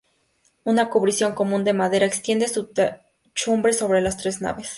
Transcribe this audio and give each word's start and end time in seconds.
Una 0.63 0.89
cubrición 0.89 1.35
común 1.35 1.63
de 1.63 1.73
madera 1.73 2.07
extiende 2.07 2.47
su 2.47 2.65
techumbre 2.73 3.71
sobre 3.71 4.01
las 4.01 4.17
tres 4.17 4.41
naves. 4.41 4.69